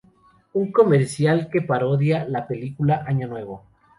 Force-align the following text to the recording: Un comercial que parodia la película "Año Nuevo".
Un 0.59 0.71
comercial 0.77 1.51
que 1.51 1.61
parodia 1.61 2.25
la 2.27 2.47
película 2.47 3.03
"Año 3.05 3.27
Nuevo". 3.27 3.65